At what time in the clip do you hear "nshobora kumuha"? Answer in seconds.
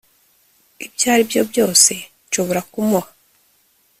2.27-3.09